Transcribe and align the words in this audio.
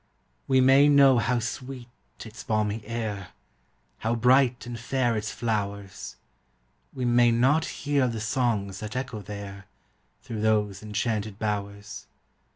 We 0.47 0.61
may 0.61 0.89
know 0.89 1.19
how 1.19 1.37
sweet 1.37 1.87
its 2.25 2.43
balmy 2.43 2.83
air, 2.87 3.27
How 3.99 4.15
bright 4.15 4.65
and 4.65 4.79
fair 4.79 5.15
its 5.15 5.29
flowers; 5.31 6.15
We 6.91 7.05
may 7.05 7.29
not 7.29 7.65
hear 7.65 8.07
the 8.07 8.19
songs 8.19 8.79
that 8.79 8.95
echo 8.95 9.21
there, 9.21 9.67
Through 10.23 10.41
those 10.41 10.81
enchanted 10.81 11.37
bowers. 11.37 12.07